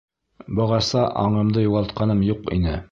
[0.59, 2.77] Бығаса аңымды юғалтҡаным юҡ ине.